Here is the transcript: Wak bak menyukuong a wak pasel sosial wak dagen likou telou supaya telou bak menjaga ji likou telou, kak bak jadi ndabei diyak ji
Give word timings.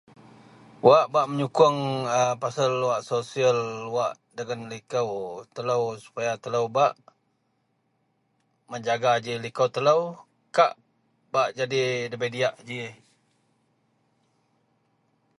Wak 0.87 1.05
bak 1.13 1.25
menyukuong 1.31 1.77
a 2.05 2.05
wak 2.25 2.37
pasel 2.41 2.73
sosial 3.11 3.59
wak 3.95 4.13
dagen 4.35 4.61
likou 4.71 5.09
telou 5.55 5.83
supaya 6.05 6.31
telou 6.43 6.65
bak 6.77 6.93
menjaga 8.69 9.11
ji 9.23 9.33
likou 9.45 9.67
telou, 9.75 10.01
kak 10.55 10.71
bak 11.33 11.49
jadi 11.57 11.81
ndabei 12.09 12.31
diyak 12.35 12.55
ji 12.67 12.81